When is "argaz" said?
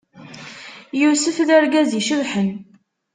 1.57-1.91